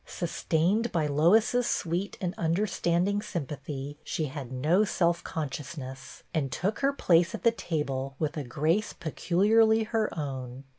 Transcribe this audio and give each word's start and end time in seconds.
Sus 0.03 0.45
tained 0.49 0.91
by 0.91 1.05
Lois's 1.05 1.67
sweet 1.67 2.17
and 2.19 2.33
understanding 2.35 3.21
sympathy, 3.21 3.99
she 4.03 4.25
had 4.25 4.51
no 4.51 4.83
self 4.83 5.23
consciousness, 5.23 6.23
and 6.33 6.51
took 6.51 6.79
her 6.79 6.91
place 6.91 7.35
at 7.35 7.43
the 7.43 7.51
table 7.51 8.15
with 8.17 8.35
a 8.35 8.43
grace 8.43 8.93
pe 8.93 9.11
culiarly 9.11 9.85
her 9.89 10.09
own. 10.17 10.63